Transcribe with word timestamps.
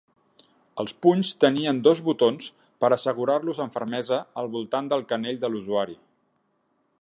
Els 0.83 0.93
punys 1.05 1.29
tenien 1.43 1.81
dos 1.87 2.01
botons 2.07 2.47
per 2.85 2.91
assegurar-los 2.97 3.61
amb 3.67 3.77
fermesa 3.79 4.19
al 4.45 4.51
voltant 4.57 4.89
del 4.95 5.05
canell 5.13 5.39
de 5.45 5.53
l'usuari. 5.53 6.01